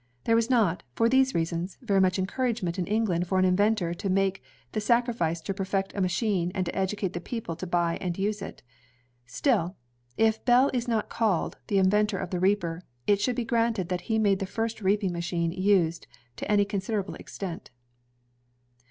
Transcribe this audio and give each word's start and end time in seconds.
There 0.23 0.35
was 0.35 0.49
not, 0.49 0.81
for 0.95 1.07
these 1.07 1.35
reasons, 1.35 1.77
very 1.79 2.01
much 2.01 2.17
encouragement 2.17 2.79
in 2.79 2.87
England* 2.87 3.27
for 3.27 3.37
an 3.37 3.45
inventor 3.45 3.93
to 3.93 4.09
make 4.09 4.41
the 4.71 4.81
sacrifice 4.81 5.41
to 5.41 5.53
perfect 5.53 5.93
a 5.93 6.01
machine 6.01 6.51
and 6.55 6.65
to 6.65 6.75
educate 6.75 7.13
the 7.13 7.21
people 7.21 7.55
to 7.57 7.67
buy 7.67 7.99
and 8.01 8.17
use 8.17 8.41
it. 8.41 8.63
Still, 9.27 9.75
if 10.17 10.43
Bell 10.43 10.71
is 10.73 10.87
not 10.87 11.11
to 11.11 11.13
be 11.15 11.19
called 11.19 11.57
the 11.67 11.77
inventor 11.77 12.17
of 12.17 12.31
the 12.31 12.39
reaper, 12.39 12.81
it 13.05 13.21
should 13.21 13.35
be 13.35 13.45
granted 13.45 13.89
that 13.89 14.01
he 14.09 14.17
made 14.17 14.39
the 14.39 14.47
first 14.47 14.81
reaping 14.81 15.13
machine 15.13 15.51
used 15.51 16.07
to 16.37 16.49
any 16.51 16.65
considerable 16.65 17.13
extent. 17.13 17.69